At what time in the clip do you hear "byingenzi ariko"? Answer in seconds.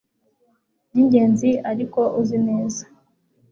0.89-2.01